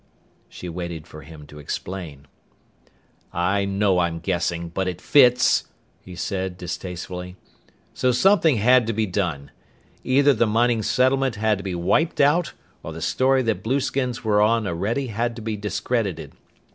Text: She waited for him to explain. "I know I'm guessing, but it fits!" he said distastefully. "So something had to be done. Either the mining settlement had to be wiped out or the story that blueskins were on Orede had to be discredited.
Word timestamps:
She 0.49 0.67
waited 0.67 1.05
for 1.05 1.21
him 1.21 1.45
to 1.45 1.59
explain. 1.59 2.25
"I 3.31 3.65
know 3.65 3.99
I'm 3.99 4.17
guessing, 4.19 4.69
but 4.69 4.87
it 4.87 4.99
fits!" 4.99 5.65
he 6.01 6.15
said 6.15 6.57
distastefully. 6.57 7.35
"So 7.93 8.11
something 8.11 8.55
had 8.55 8.87
to 8.87 8.93
be 8.93 9.05
done. 9.05 9.51
Either 10.03 10.33
the 10.33 10.47
mining 10.47 10.81
settlement 10.81 11.35
had 11.35 11.59
to 11.59 11.63
be 11.63 11.75
wiped 11.75 12.19
out 12.19 12.53
or 12.81 12.93
the 12.93 12.99
story 13.03 13.43
that 13.43 13.61
blueskins 13.61 14.23
were 14.23 14.41
on 14.41 14.65
Orede 14.65 15.11
had 15.11 15.35
to 15.35 15.41
be 15.43 15.55
discredited. 15.55 16.31